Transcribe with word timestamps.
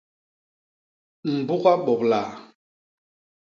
Mbuga 1.35 1.73
bobla? 1.85 2.21